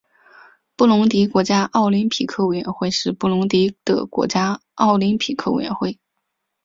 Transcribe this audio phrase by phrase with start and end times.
[0.75, 5.99] 布隆迪国家奥林匹克委员会是布隆迪的国家奥林匹克委员会。